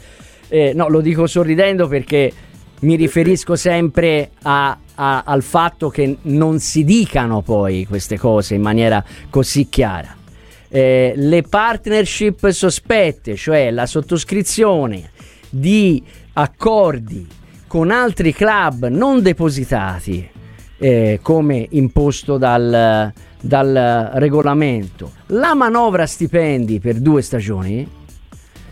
Eh, 0.48 0.74
no, 0.74 0.88
lo 0.88 1.02
dico 1.02 1.28
sorridendo 1.28 1.88
perché 1.88 2.32
mi 2.82 2.96
riferisco 2.96 3.56
sempre 3.56 4.32
a- 4.44 4.78
a- 4.96 5.24
al 5.26 5.42
fatto 5.44 5.90
che 5.90 6.18
non 6.24 6.60
si 6.60 6.84
dicano 6.84 7.42
poi 7.42 7.86
queste 7.86 8.18
cose 8.18 8.56
in 8.56 8.62
maniera 8.62 9.04
così 9.30 9.68
chiara. 9.70 10.16
Eh, 10.70 11.14
le 11.16 11.42
partnership 11.44 12.50
sospette, 12.50 13.36
cioè 13.36 13.72
la 13.72 13.86
sottoscrizione 13.86 15.10
di 15.50 16.04
accordi 16.34 17.26
con 17.68 17.92
altri 17.92 18.34
club 18.34 18.88
non 18.88 19.22
depositati 19.22 20.30
eh, 20.78 21.20
come 21.22 21.66
imposto 21.72 22.38
dal, 22.38 23.12
dal 23.42 24.10
regolamento, 24.16 25.12
la 25.28 25.54
manovra 25.56 26.06
stipendi 26.06 26.80
per 26.80 26.96
due 27.00 27.22
stagioni 27.22 27.88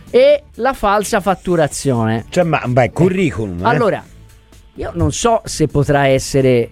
e 0.10 0.44
la 0.56 0.74
falsa 0.74 1.22
fatturazione. 1.22 2.26
Cioè, 2.30 2.44
ma 2.44 2.62
beh, 2.68 2.92
curriculum. 2.92 3.60
eh. 3.62 3.68
Allora, 3.68 4.04
io 4.76 4.92
non 4.96 5.12
so 5.12 5.42
se 5.46 5.68
potrà 5.68 6.08
essere 6.08 6.70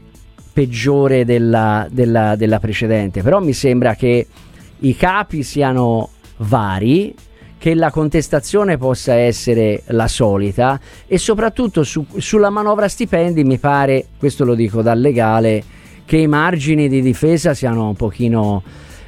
peggiore 0.54 1.24
della, 1.26 1.88
della- 1.90 2.36
della 2.36 2.60
precedente, 2.60 3.22
però 3.24 3.40
mi 3.40 3.54
sembra 3.54 3.96
che 3.96 4.28
i 4.80 4.96
capi 4.96 5.44
siano 5.44 6.10
vari, 6.38 7.16
che 7.62 7.76
la 7.76 7.92
contestazione 7.92 8.78
possa 8.78 9.14
essere 9.14 9.84
la 9.90 10.08
solita 10.08 10.80
e 11.06 11.20
soprattutto 11.20 11.84
su- 11.84 12.08
sulla 12.18 12.50
manovra 12.50 12.88
stipendi 12.88 13.44
mi 13.44 13.60
pare, 13.60 14.08
questo 14.18 14.46
lo 14.46 14.56
dico 14.56 14.82
dal 14.82 15.00
legale, 15.00 15.64
che 16.04 16.18
i 16.18 16.26
margini 16.26 16.90
di 16.90 17.04
difesa 17.04 17.54
siano 17.54 17.90
un 17.90 17.96
pochino 17.96 18.64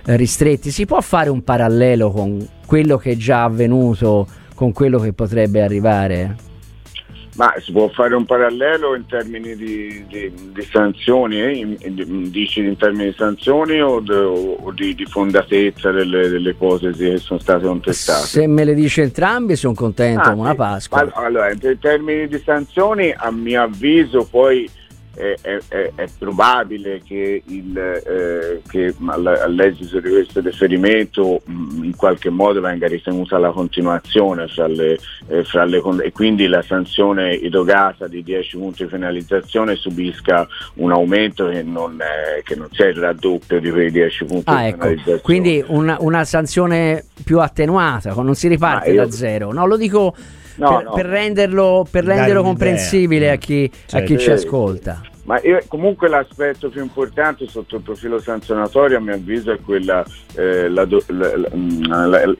eh, 0.06 0.16
ristretti. 0.18 0.70
Si 0.70 0.86
può 0.86 1.02
fare 1.02 1.32
un 1.32 1.44
parallelo 1.44 2.12
con 2.12 2.48
quello 2.68 2.98
che 2.98 3.14
è 3.14 3.16
già 3.18 3.44
avvenuto, 3.44 4.28
con 4.54 4.72
quello 4.72 5.00
che 5.00 5.14
potrebbe 5.14 5.64
arrivare? 5.64 6.53
Ma 7.36 7.52
si 7.58 7.72
può 7.72 7.88
fare 7.90 8.14
un 8.14 8.26
parallelo 8.26 8.94
in 8.96 9.08
termini 9.08 9.56
di, 9.56 10.06
di- 10.08 10.32
di 10.54 10.62
sanzioni? 10.72 11.42
eh? 11.42 11.52
In- 11.52 11.78
in- 11.82 12.30
dici 12.30 12.60
in 12.60 12.78
termini 12.78 13.10
di 13.10 13.16
sanzioni 13.18 13.82
o, 13.82 14.00
de- 14.02 14.14
o 14.14 14.72
di, 14.72 14.94
di 14.94 15.06
fondatezza 15.06 15.90
delle, 15.92 16.30
delle 16.30 16.52
ipotesi 16.52 17.10
che 17.10 17.18
sono 17.18 17.40
state 17.40 17.66
contestate? 17.66 18.28
Se 18.28 18.46
me 18.48 18.64
le 18.64 18.76
dice 18.76 19.02
entrambi 19.02 19.56
sono 19.56 19.74
contento, 19.74 20.30
Ah, 20.30 20.34
buona 20.34 20.52
sì. 20.52 20.56
Pasqua. 20.58 21.04
Ma- 21.06 21.12
Allora, 21.26 21.52
in 21.52 21.78
termini 21.80 22.28
di 22.28 22.40
sanzioni, 22.46 23.12
a 23.16 23.32
mio 23.32 23.64
avviso, 23.64 24.28
poi 24.30 24.70
è, 25.16 25.36
è- 25.42 25.92
è- 25.96 26.08
probabile 26.18 27.02
che, 27.06 27.44
il, 27.46 27.78
eh, 27.78 28.62
che 28.68 28.94
all- 29.06 29.26
all'esito 29.28 30.00
di 30.00 30.10
questo 30.10 30.42
deferimento 30.42 31.42
mh, 31.46 31.84
in 31.84 31.96
qualche 31.96 32.30
modo 32.30 32.62
venga 32.62 32.88
ritenuta 32.88 33.38
la 33.38 33.52
continuazione 33.52 34.48
fra 34.48 34.68
le, 34.68 34.98
eh, 35.28 35.44
fra 35.44 35.66
le 35.66 35.82
e 36.04 36.12
quindi 36.12 36.48
la 36.48 36.62
sanzione 36.62 37.34
irrogata 37.34 38.08
di 38.08 38.24
10 38.24 38.58
punti 38.58 38.84
di 38.84 38.90
penalizzazione 38.90 39.76
subisca 39.76 40.48
un 40.76 40.92
aumento 40.92 41.48
che 41.50 41.62
non, 41.64 42.00
è- 42.02 42.42
che 42.44 42.56
non 42.56 42.68
sia 42.72 42.88
il 42.88 42.96
raddoppio 42.96 43.60
di 43.60 43.70
quei 43.70 43.92
10 43.92 44.26
punti 44.26 44.44
Ah, 44.50 44.62
di 44.62 44.68
ecco. 44.68 44.78
penalizzazione. 44.78 45.22
Quindi 45.22 45.64
una, 45.68 45.98
una 46.00 46.24
sanzione 46.24 47.06
più 47.24 47.40
attenuata, 47.40 48.14
non 48.16 48.36
si 48.36 48.48
riparte 48.48 48.90
Ma 48.90 48.96
io- 48.96 49.06
da 49.06 49.12
zero. 49.12 49.52
No, 49.54 49.66
lo 49.68 49.78
dico 49.78 50.16
No, 50.56 50.78
per, 50.78 50.84
no. 50.84 50.92
per 50.92 51.06
renderlo, 51.06 51.88
per 51.90 52.04
renderlo 52.04 52.44
comprensibile 52.44 53.32
a 53.32 53.36
chi, 53.38 53.70
a 53.92 54.02
chi 54.02 54.18
ci 54.18 54.30
ascolta. 54.30 55.02
Ma 55.26 55.40
io- 55.42 55.62
comunque 55.70 56.10
l'aspetto 56.10 56.70
più 56.70 56.82
importante 56.82 57.48
sotto 57.48 57.78
il 57.78 57.82
profilo 57.82 58.20
sanzionatorio 58.20 58.98
a 58.98 59.00
mio 59.00 59.14
avviso 59.14 59.54
è 59.54 59.60
quella, 59.62 60.04
eh, 60.36 60.68
la 60.68 60.86
la- 61.08 61.38
la- 61.38 61.50
mm, 61.56 61.84
la- 61.86 62.34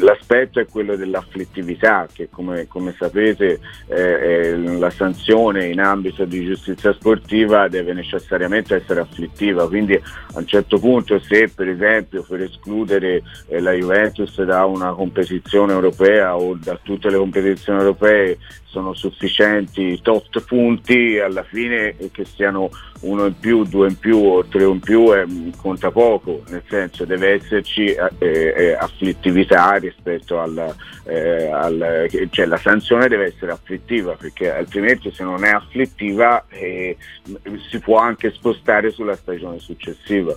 l'aspetto 0.00 0.58
è 0.58 0.66
quello 0.66 0.96
dell'afflittività 0.96 2.08
che 2.12 2.28
come, 2.30 2.66
come 2.66 2.92
sapete 2.98 3.60
eh, 3.86 4.56
la 4.56 4.90
sanzione 4.90 5.66
in 5.66 5.78
ambito 5.78 6.24
di 6.24 6.44
giustizia 6.44 6.92
sportiva 6.92 7.68
deve 7.68 7.92
necessariamente 7.92 8.74
essere 8.74 9.00
afflittiva, 9.00 9.68
quindi 9.68 9.94
a 9.94 10.38
un 10.38 10.46
certo 10.46 10.78
punto 10.80 11.20
se 11.20 11.50
per 11.54 11.68
esempio 11.68 12.24
per 12.28 12.40
escludere 12.42 13.22
eh, 13.46 13.60
la 13.60 13.70
Juventus 13.72 14.42
da 14.42 14.64
una 14.64 14.92
competizione 14.92 15.72
europea 15.72 16.36
o 16.36 16.58
da 16.60 16.76
tutte 16.82 17.10
le 17.10 17.16
competizioni 17.16 17.78
europee 17.78 18.38
sono 18.74 18.92
sufficienti 18.92 20.00
tot 20.02 20.42
punti, 20.42 21.20
alla 21.20 21.44
fine 21.44 21.96
eh, 21.96 22.10
che 22.10 22.24
siano 22.24 22.70
uno 23.02 23.26
in 23.26 23.38
più, 23.38 23.62
due 23.64 23.88
in 23.88 23.98
più 23.98 24.16
o 24.16 24.44
tre 24.46 24.64
in 24.64 24.80
più 24.80 25.14
eh, 25.14 25.24
conta 25.56 25.92
poco, 25.92 26.42
nel 26.48 26.64
senso 26.68 27.04
deve 27.04 27.34
esserci 27.34 27.84
eh, 27.84 28.10
eh, 28.18 28.72
afflittività 28.74 29.74
rispetto 29.74 30.40
al, 30.40 30.74
eh, 31.04 31.46
al 31.46 32.08
cioè 32.30 32.46
la 32.46 32.58
sanzione 32.58 33.06
deve 33.06 33.26
essere 33.26 33.52
afflittiva 33.52 34.16
perché 34.18 34.52
altrimenti 34.52 35.12
se 35.12 35.22
non 35.22 35.44
è 35.44 35.50
afflittiva 35.50 36.44
eh, 36.48 36.96
si 37.70 37.78
può 37.78 37.98
anche 37.98 38.32
spostare 38.32 38.90
sulla 38.90 39.14
stagione 39.14 39.60
successiva. 39.60 40.36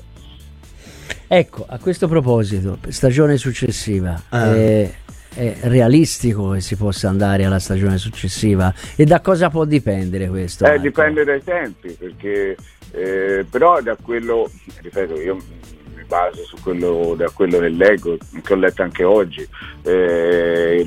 Ecco, 1.30 1.66
a 1.68 1.80
questo 1.80 2.08
proposito, 2.08 2.78
stagione 2.90 3.38
successiva, 3.38 4.22
Ah. 4.30 5.07
È, 5.38 5.60
è 5.60 5.68
realistico 5.68 6.52
che 6.52 6.62
si 6.62 6.76
possa 6.76 7.10
andare 7.10 7.46
alla 7.46 7.60
stagione 7.60 8.00
successiva? 8.00 8.74
E 8.96 9.06
da 9.06 9.22
cosa 9.22 9.50
può 9.50 9.66
dipendere 9.66 10.28
questo? 10.28 10.66
Eh, 10.66 10.80
dipende 10.80 11.24
dai 11.24 11.44
tempi, 11.44 11.96
perché 11.98 12.58
eh, 12.92 13.46
però 13.48 13.80
da 13.82 13.96
quello, 14.02 14.50
ripeto, 14.82 15.22
io 15.22 15.38
base 16.08 16.44
su 16.44 16.56
quello, 16.62 17.14
da 17.16 17.30
quello 17.30 17.60
che 17.60 17.70
leggo, 17.70 18.18
che 18.44 18.54
ho 18.54 18.56
letto 18.56 18.82
anche 18.82 19.04
oggi. 19.04 19.48
Eh, 19.84 20.84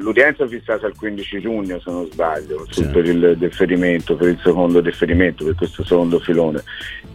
l'udienza 0.00 0.44
è 0.44 0.48
fissata 0.48 0.86
il 0.86 0.94
15 0.96 1.40
giugno 1.40 1.80
se 1.80 1.90
non 1.90 2.06
sbaglio 2.10 2.66
sì. 2.70 2.86
per 2.86 3.06
il 3.06 3.36
deferimento, 3.36 4.14
per 4.16 4.28
il 4.28 4.40
secondo 4.42 4.80
deferimento, 4.80 5.44
per 5.44 5.54
questo 5.54 5.84
secondo 5.84 6.20
filone. 6.20 6.62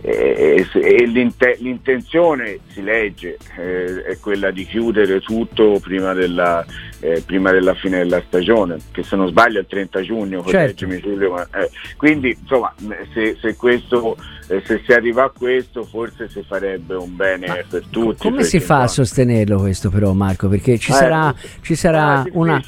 E, 0.02 0.66
e 0.74 1.06
l'intenzione 1.06 2.60
si 2.68 2.84
legge 2.84 3.38
eh, 3.58 4.04
è 4.04 4.18
quella 4.20 4.52
di 4.52 4.66
chiudere 4.66 5.20
tutto 5.22 5.80
prima 5.82 6.14
della, 6.14 6.66
eh, 7.00 7.22
prima 7.26 7.52
della, 7.52 7.74
fine 7.74 8.00
della 8.00 8.22
stagione, 8.26 8.78
che 8.92 9.04
se 9.04 9.16
non 9.16 9.28
sbaglio 9.28 9.58
è 9.58 9.62
il 9.62 9.68
30 9.68 10.02
giugno, 10.02 10.44
certo. 10.46 10.86
Giulio, 10.88 11.32
ma, 11.32 11.48
eh, 11.56 11.70
quindi 11.96 12.38
insomma 12.40 12.74
se, 13.14 13.38
se, 13.40 13.56
questo, 13.56 14.18
eh, 14.48 14.62
se, 14.66 14.82
si 14.86 14.94
arriva 14.94 15.26
a 15.26 15.32
questo 15.36 15.84
forse 15.84 16.30
si 16.30 16.44
farebbe 16.48 16.96
un 16.96 17.16
bene 17.16 17.48
ma 17.48 17.58
per 17.68 17.84
tutti. 17.90 18.30
Come 18.30 18.44
si 18.44 18.60
fa 18.60 18.82
a 18.82 18.88
sostenerlo 18.88 19.60
questo 19.60 19.90
però 19.90 20.14
Marco? 20.14 20.48
Perché 20.48 20.78
ci 20.78 20.92
eh, 20.92 20.96
sarà, 20.96 21.34
ci 21.62 21.76
sarà, 21.76 22.22
ah, 22.22 22.26
una, 22.32 22.62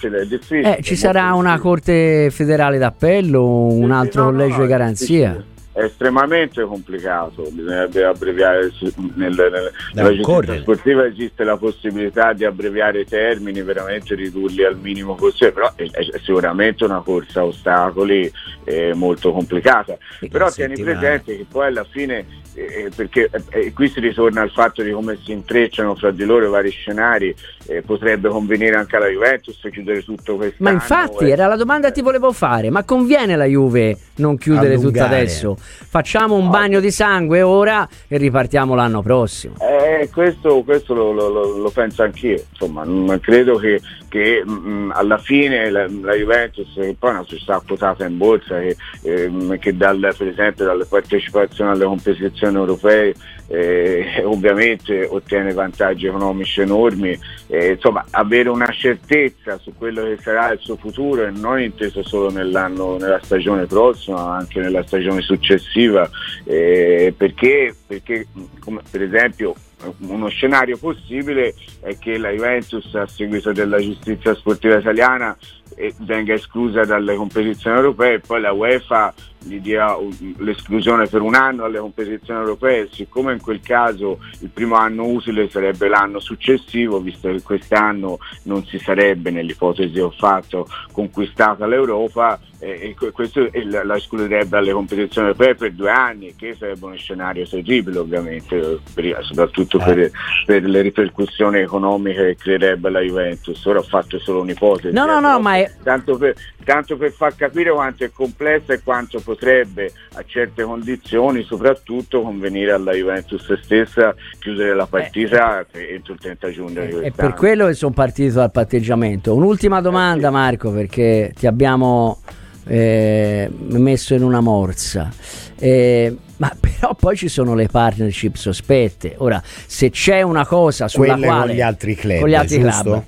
eh, 0.49 0.79
ci 0.81 0.95
sarà 0.95 1.33
una 1.33 1.57
Corte 1.59 2.29
federale 2.31 2.77
d'appello, 2.77 3.65
un 3.65 3.91
altro 3.91 4.23
no, 4.23 4.31
collegio 4.31 4.57
no, 4.57 4.61
di 4.63 4.67
garanzia 4.67 5.43
è 5.71 5.83
estremamente 5.83 6.63
complicato, 6.63 7.43
bisognerebbe 7.51 8.03
abbreviare 8.03 8.71
nel, 9.15 9.33
nel, 9.35 9.71
nella 9.93 10.15
giustizia 10.15 10.59
sportiva 10.61 11.05
esiste 11.05 11.43
la 11.43 11.57
possibilità 11.57 12.33
di 12.33 12.43
abbreviare 12.43 13.01
i 13.01 13.05
termini, 13.05 13.61
veramente 13.61 14.15
ridurli 14.15 14.63
al 14.63 14.77
minimo 14.77 15.15
possibile, 15.15 15.51
però 15.51 15.71
è, 15.75 15.89
è 15.89 16.19
sicuramente 16.23 16.83
una 16.83 17.01
corsa 17.01 17.41
a 17.41 17.45
ostacoli 17.45 18.31
eh, 18.63 18.93
molto 18.93 19.31
complicata. 19.31 19.97
Però 20.29 20.49
tieni 20.49 20.75
presente 20.75 21.37
che 21.37 21.45
poi 21.49 21.67
alla 21.67 21.85
fine 21.85 22.25
eh, 22.59 22.89
perché 22.95 23.29
eh, 23.49 23.71
qui 23.73 23.89
si 23.89 23.99
ritorna 23.99 24.41
al 24.41 24.51
fatto 24.51 24.81
di 24.81 24.91
come 24.91 25.17
si 25.23 25.31
intrecciano 25.31 25.95
fra 25.95 26.11
di 26.11 26.25
loro 26.25 26.47
i 26.47 26.49
vari 26.49 26.71
scenari, 26.71 27.33
eh, 27.69 27.83
potrebbe 27.83 28.29
convenire 28.29 28.75
anche 28.75 28.95
alla 28.95 29.07
Juventus 29.07 29.59
chiudere 29.71 30.03
tutto 30.03 30.35
questo. 30.35 30.55
Ma 30.63 30.71
infatti 30.71 31.29
era 31.29 31.45
la 31.45 31.55
domanda 31.55 31.87
che 31.87 31.93
ti 31.93 32.01
volevo 32.01 32.31
fare, 32.31 32.71
ma 32.71 32.83
conviene 32.83 33.33
alla 33.33 33.45
Juve 33.45 33.95
non 34.15 34.37
chiudere 34.37 34.79
tutto 34.79 35.03
adesso? 35.03 35.55
Facciamo 35.59 36.35
un 36.35 36.45
no. 36.45 36.49
bagno 36.49 36.79
di 36.79 36.89
sangue 36.89 37.43
ora 37.43 37.87
e 38.07 38.17
ripartiamo 38.17 38.73
l'anno 38.73 39.03
prossimo. 39.03 39.55
Eh, 39.59 40.09
questo, 40.11 40.63
questo 40.63 40.95
lo, 40.95 41.11
lo, 41.11 41.29
lo, 41.29 41.69
penso 41.69 42.01
anch'io, 42.01 42.43
insomma, 42.49 42.83
credo 43.19 43.57
che, 43.57 43.79
che 44.07 44.43
mh, 44.43 44.51
mm, 44.51 44.91
alla 44.93 45.19
fine 45.19 45.69
la, 45.69 45.87
la, 46.01 46.15
Juventus, 46.15 46.73
che 46.73 46.95
poi 46.97 47.11
è 47.11 47.13
una 47.13 47.23
società 47.23 47.61
quotata 47.65 48.05
in 48.05 48.17
borsa, 48.17 48.59
che, 48.59 48.75
eh, 49.03 49.57
che 49.59 49.77
dal, 49.77 50.13
per 50.17 50.27
esempio 50.27 50.65
dalle 50.65 50.85
partecipazioni 50.85 51.71
alle 51.71 51.85
competizioni 51.85 52.55
europee 52.55 53.13
eh, 53.49 54.21
ovviamente 54.23 55.05
ottiene 55.09 55.53
vantaggi 55.53 56.05
economici 56.05 56.61
enormi, 56.61 57.17
eh, 57.47 57.58
insomma 57.67 58.05
avere 58.11 58.49
una 58.49 58.71
certezza 58.71 59.57
su 59.57 59.73
quello 59.77 60.03
che 60.03 60.17
sarà 60.21 60.51
il 60.51 60.59
suo 60.59 60.75
futuro 60.75 61.25
e 61.25 61.31
non 61.31 61.59
inteso 61.59 62.03
solo 62.03 62.29
nella 62.29 63.19
stagione 63.21 63.65
prossima, 63.65 64.23
ma 64.23 64.35
anche 64.37 64.59
nella 64.59 64.83
stagione 64.85 65.21
successiva, 65.21 66.09
eh, 66.43 67.13
perché, 67.15 67.75
perché 67.85 68.27
come, 68.59 68.81
per 68.89 69.01
esempio 69.01 69.55
uno 69.99 70.27
scenario 70.27 70.77
possibile 70.77 71.53
è 71.79 71.97
che 71.97 72.17
la 72.17 72.31
Juventus 72.31 72.93
a 72.95 73.07
seguito 73.07 73.53
della 73.53 73.79
giustizia 73.79 74.35
sportiva 74.35 74.77
italiana 74.77 75.37
eh, 75.75 75.93
venga 75.99 76.33
esclusa 76.33 76.83
dalle 76.83 77.15
competizioni 77.15 77.77
europee 77.77 78.15
e 78.15 78.19
poi 78.19 78.41
la 78.41 78.51
UEFA 78.51 79.13
gli 79.41 79.59
dia 79.59 79.95
l'esclusione 80.37 81.07
per 81.07 81.21
un 81.21 81.35
anno 81.35 81.63
alle 81.63 81.79
competizioni 81.79 82.39
europee, 82.41 82.89
siccome 82.91 83.33
in 83.33 83.41
quel 83.41 83.61
caso 83.61 84.19
il 84.39 84.49
primo 84.49 84.75
anno 84.75 85.05
utile 85.05 85.49
sarebbe 85.49 85.87
l'anno 85.87 86.19
successivo, 86.19 86.99
visto 86.99 87.29
che 87.31 87.41
quest'anno 87.41 88.19
non 88.43 88.65
si 88.65 88.77
sarebbe, 88.79 89.31
nell'ipotesi 89.31 89.93
che 89.93 90.01
ho 90.01 90.11
fatto, 90.11 90.67
conquistata 90.91 91.65
l'Europa, 91.65 92.39
eh, 92.59 92.95
e 92.99 93.11
questo 93.11 93.49
la 93.63 93.95
escluderebbe 93.95 94.49
dalle 94.49 94.73
competizioni 94.73 95.27
europee 95.27 95.55
per 95.55 95.71
due 95.71 95.89
anni, 95.89 96.35
che 96.35 96.55
sarebbe 96.57 96.85
uno 96.85 96.95
scenario 96.95 97.47
terribile 97.47 97.99
ovviamente, 97.99 98.79
per, 98.93 99.19
soprattutto 99.21 99.77
per, 99.77 99.99
eh. 99.99 100.11
per, 100.45 100.63
le 100.63 100.81
ripercussioni 100.81 101.59
economiche 101.59 102.25
che 102.25 102.35
creerebbe 102.35 102.89
la 102.89 102.99
Juventus. 102.99 103.63
Ora 103.65 103.79
ho 103.79 103.83
fatto 103.83 104.19
solo 104.19 104.41
un'ipotesi. 104.41 104.93
No, 104.93 105.05
no, 105.05 105.17
eh, 105.17 105.21
no, 105.21 105.39
ma 105.39 105.55
è... 105.55 105.71
tanto, 105.83 106.17
per, 106.17 106.35
tanto 106.65 106.97
per 106.97 107.11
far 107.11 107.35
capire 107.35 107.71
quanto 107.71 108.03
è 108.03 108.11
complessa 108.11 108.73
e 108.73 108.81
quanto 108.83 109.21
potrebbe 109.29 109.91
a 110.13 110.23
certe 110.25 110.63
condizioni 110.63 111.43
soprattutto 111.43 112.23
convenire 112.23 112.71
alla 112.71 112.93
Juventus 112.93 113.59
stessa 113.61 114.15
chiudere 114.39 114.73
la 114.73 114.87
partita 114.87 115.63
eh, 115.71 115.93
entro 115.93 116.13
il 116.13 116.19
30 116.19 116.51
giugno. 116.51 116.81
Eh, 116.81 117.01
è 117.01 117.11
per 117.11 117.33
quello 117.33 117.67
che 117.67 117.75
sono 117.75 117.93
partito 117.93 118.35
dal 118.35 118.51
patteggiamento. 118.51 119.35
Un'ultima 119.35 119.81
domanda 119.81 120.27
eh 120.27 120.31
sì. 120.31 120.35
Marco 120.35 120.71
perché 120.71 121.31
ti 121.37 121.45
abbiamo 121.45 122.21
eh, 122.65 123.47
messo 123.51 124.15
in 124.15 124.23
una 124.23 124.39
morsa. 124.39 125.11
Eh, 125.59 126.15
ma 126.37 126.51
però 126.59 126.95
poi 126.95 127.15
ci 127.15 127.27
sono 127.27 127.53
le 127.53 127.67
partnership 127.67 128.35
sospette. 128.35 129.13
Ora, 129.19 129.39
se 129.43 129.91
c'è 129.91 130.23
una 130.23 130.47
cosa 130.47 130.87
sulla 130.87 131.13
Quelle 131.13 131.27
quale 131.27 131.45
con 131.45 131.55
gli 131.55 131.61
altri 131.61 131.95
club, 131.95 132.19
con 132.21 132.29
gli 132.29 132.35
altri 132.35 132.59
club 132.59 133.03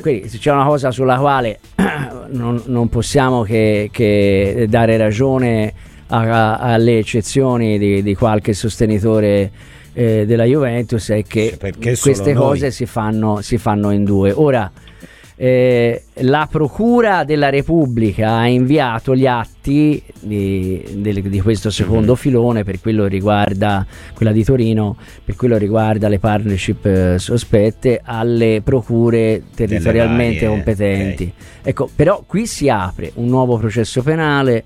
quindi, 0.00 0.28
se 0.28 0.38
c'è 0.38 0.50
una 0.50 0.66
cosa 0.66 0.90
sulla 0.90 1.18
quale 1.18 1.60
non, 2.30 2.62
non 2.66 2.88
possiamo 2.88 3.42
che, 3.42 3.88
che, 3.92 4.66
dare 4.68 4.96
ragione 4.96 5.72
a, 6.08 6.18
a, 6.18 6.58
alle 6.58 6.98
eccezioni 6.98 7.78
di, 7.78 8.02
di 8.02 8.14
qualche 8.14 8.52
sostenitore 8.52 9.50
eh, 9.92 10.24
della 10.26 10.44
Juventus 10.44 11.10
è 11.10 11.22
che 11.24 11.56
queste 12.00 12.34
cose 12.34 12.70
si 12.70 12.86
fanno, 12.86 13.40
si 13.42 13.58
fanno 13.58 13.90
in 13.90 14.04
due. 14.04 14.32
Ora, 14.32 14.70
eh, 15.42 16.02
la 16.16 16.46
Procura 16.50 17.24
della 17.24 17.48
Repubblica 17.48 18.32
ha 18.32 18.46
inviato 18.46 19.16
gli 19.16 19.24
atti 19.24 20.02
di, 20.20 20.84
di, 20.96 21.30
di 21.30 21.40
questo 21.40 21.70
secondo 21.70 22.12
mm-hmm. 22.12 22.14
filone 22.14 22.62
per 22.62 22.78
quello 22.78 23.06
riguarda 23.06 23.86
quella 24.14 24.32
di 24.32 24.44
Torino, 24.44 24.98
per 25.24 25.36
quello 25.36 25.56
riguarda 25.56 26.08
le 26.08 26.18
partnership 26.18 26.84
eh, 26.84 27.18
sospette 27.18 28.02
alle 28.04 28.60
procure 28.62 29.44
territorialmente 29.54 30.46
competenti. 30.46 31.22
Okay. 31.22 31.48
Ecco, 31.62 31.88
però 31.96 32.22
qui 32.26 32.46
si 32.46 32.68
apre 32.68 33.10
un 33.14 33.28
nuovo 33.28 33.56
processo 33.56 34.02
penale 34.02 34.62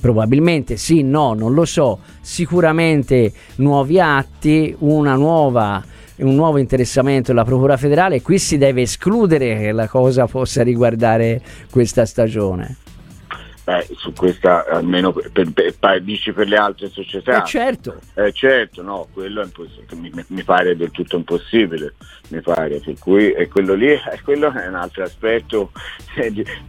probabilmente 0.00 0.76
sì, 0.76 1.02
no, 1.02 1.34
non 1.34 1.52
lo 1.52 1.64
so, 1.64 1.98
sicuramente 2.20 3.32
nuovi 3.56 3.98
atti, 3.98 4.72
una 4.78 5.16
nuova 5.16 5.82
un 6.22 6.34
nuovo 6.34 6.58
interessamento 6.58 7.32
della 7.32 7.44
Procura 7.44 7.76
federale, 7.76 8.22
qui 8.22 8.38
si 8.38 8.58
deve 8.58 8.82
escludere 8.82 9.56
che 9.58 9.72
la 9.72 9.88
cosa 9.88 10.26
possa 10.26 10.62
riguardare 10.62 11.40
questa 11.70 12.06
stagione. 12.06 12.76
Beh, 13.64 13.86
su 13.96 14.12
questa 14.12 14.66
almeno 14.68 15.12
per, 15.12 15.30
per, 15.30 15.74
per, 15.78 16.02
dici 16.02 16.32
per 16.32 16.48
le 16.48 16.56
altre 16.56 16.88
società. 16.88 17.42
Eh 17.42 17.46
certo. 17.46 17.96
Eh 18.14 18.32
certo, 18.32 18.82
no, 18.82 19.06
quello 19.12 19.48
mi, 19.92 20.10
mi, 20.26 20.42
pare 20.42 20.76
del 20.76 20.90
tutto 20.90 21.16
impossibile, 21.16 21.94
mi 22.30 22.40
pare, 22.40 22.80
per 22.80 22.98
cui 22.98 23.30
e 23.30 23.46
quello 23.46 23.74
lì 23.74 23.96
quello 24.24 24.52
è 24.52 24.66
un 24.66 24.74
altro 24.74 25.04
aspetto 25.04 25.70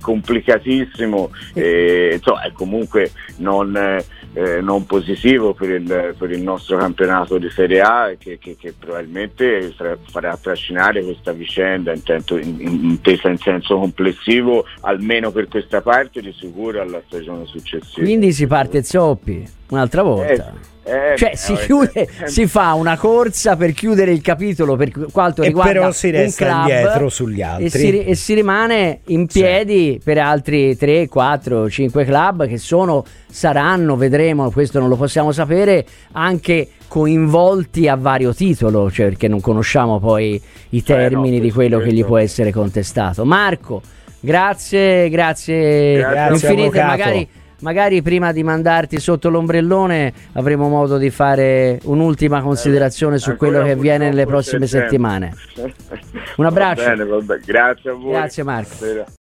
complicatissimo, 0.02 1.32
e, 1.56 2.12
insomma, 2.14 2.44
è 2.44 2.52
comunque 2.52 3.12
non, 3.38 3.76
eh, 3.76 4.62
non 4.62 4.86
positivo 4.86 5.56
per 5.56 5.70
il, 5.72 6.16
per 6.16 6.30
il, 6.30 6.44
nostro 6.44 6.78
campionato 6.78 7.40
di 7.40 7.50
Serie 7.50 7.82
A 7.82 8.14
che, 8.20 8.38
che, 8.38 8.56
che 8.56 8.76
probabilmente 8.78 9.74
farà 10.12 10.38
trascinare 10.38 11.04
questa 11.04 11.32
vicenda 11.32 11.92
intento, 11.92 12.38
in, 12.38 12.60
intesa 12.60 13.30
in 13.30 13.38
senso 13.38 13.80
complessivo, 13.80 14.66
almeno 14.82 15.32
per 15.32 15.48
questa 15.48 15.82
parte 15.82 16.22
di 16.22 16.32
sicuro 16.34 16.82
alla 16.84 17.02
stagione 17.06 17.46
successiva. 17.46 18.06
Quindi 18.06 18.32
si 18.32 18.48
parte 18.48 18.84
zoppi 18.84 19.46
un'altra 19.70 20.04
volta. 20.04 20.54
Eh, 20.54 20.72
eh, 20.86 21.16
cioè 21.16 21.32
si, 21.36 21.56
chiude, 21.56 21.92
eh, 21.94 22.08
si 22.28 22.46
fa 22.46 22.74
una 22.74 22.98
corsa 22.98 23.56
per 23.56 23.72
chiudere 23.72 24.12
il 24.12 24.22
capitolo 24.22 24.76
per 24.76 24.92
quanto 25.14 25.42
e 25.42 25.48
riguarda 25.48 25.72
però 25.72 25.92
si 25.94 26.10
resta 26.10 26.56
un 26.56 26.60
indietro 26.60 27.08
sugli 27.08 27.42
altri 27.42 27.66
e 27.66 27.70
si, 27.70 28.04
e 28.04 28.16
si 28.16 28.34
rimane 28.34 29.00
in 29.06 29.26
piedi 29.26 29.94
sì. 29.94 30.02
per 30.04 30.18
altri 30.18 30.76
3, 30.76 31.08
4, 31.08 31.70
5 31.70 32.04
club 32.04 32.48
che 32.48 32.58
sono, 32.58 33.06
saranno, 33.30 33.96
vedremo, 33.96 34.52
questo 34.52 34.80
non 34.80 34.90
lo 34.90 34.98
possiamo 34.98 35.32
sapere, 35.32 35.86
anche 36.12 36.68
coinvolti 36.90 37.88
a 37.88 37.96
vario 37.96 38.36
titolo, 38.36 38.92
cioè 38.92 39.08
perché 39.08 39.30
non 39.30 39.40
conosciamo 39.40 40.00
poi 40.00 40.40
i 40.70 40.84
termini 40.84 41.38
eh 41.38 41.40
no, 41.40 41.46
di 41.46 41.52
quello 41.52 41.80
che 41.80 41.94
gli 41.94 42.04
può 42.04 42.18
essere 42.18 42.52
contestato. 42.52 43.24
Marco, 43.24 43.82
grazie, 44.24 45.10
grazie, 45.10 45.98
grazie 45.98 46.50
infinite, 46.50 46.84
magari 46.84 47.28
magari 47.64 48.02
prima 48.02 48.32
di 48.32 48.44
mandarti 48.44 49.00
sotto 49.00 49.30
l'ombrellone 49.30 50.14
avremo 50.34 50.68
modo 50.68 50.98
di 50.98 51.10
fare 51.10 51.80
un'ultima 51.84 52.42
considerazione 52.42 53.18
su 53.18 53.36
quello 53.36 53.64
che 53.64 53.72
avviene 53.72 54.10
nelle 54.10 54.26
prossime 54.26 54.68
settimane. 54.68 55.34
Un 56.38 56.46
abbraccio. 56.46 56.84
Va 56.84 56.90
bene, 56.90 57.06
va 57.06 57.18
bene. 57.20 57.42
Grazie 57.46 57.90
a 57.90 57.94
voi. 57.94 58.12
Grazie 58.12 58.44
Marco. 58.44 59.06